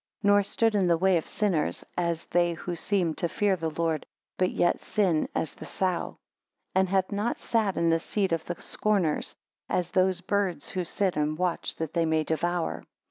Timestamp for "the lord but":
3.55-4.49